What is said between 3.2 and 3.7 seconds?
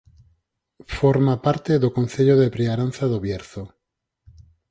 Bierzo.